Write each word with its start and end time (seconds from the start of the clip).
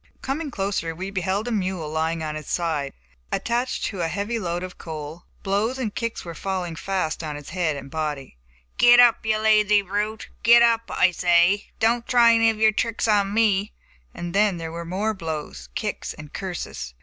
Coming 0.23 0.49
closer 0.49 0.95
we 0.95 1.11
beheld 1.11 1.47
a 1.47 1.51
mule 1.51 1.87
lying 1.87 2.23
on 2.23 2.33
his 2.33 2.47
side, 2.47 2.93
attached 3.31 3.85
to 3.85 4.01
a 4.01 4.07
heavy 4.07 4.39
load 4.39 4.63
of 4.63 4.79
coal. 4.79 5.25
Blows 5.43 5.77
and 5.77 5.93
kicks 5.93 6.25
were 6.25 6.33
falling 6.33 6.75
fast 6.75 7.23
on 7.23 7.35
his 7.35 7.49
head 7.51 7.75
and 7.75 7.91
body. 7.91 8.35
"Get 8.79 8.99
up, 8.99 9.23
you 9.23 9.37
lazy 9.37 9.83
brute! 9.83 10.29
get 10.41 10.63
up, 10.63 10.89
I 10.89 11.11
say! 11.11 11.69
don't 11.79 12.07
try 12.07 12.33
any 12.33 12.49
of 12.49 12.57
yer 12.57 12.71
tricks 12.71 13.07
on 13.07 13.31
me," 13.31 13.73
and 14.11 14.33
then 14.33 14.57
there 14.57 14.71
were 14.71 14.85
more 14.85 15.13
blows, 15.13 15.69
kicks 15.75 16.15
and 16.15 16.33
curses. 16.33 16.95